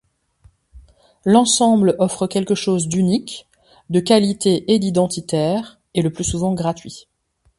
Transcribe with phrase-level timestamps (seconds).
[1.25, 3.47] L’ensemble offre quelque chose d’unique,
[3.91, 5.79] de qualité et d’identitaire...
[5.93, 7.07] et le plus souvent gratuit.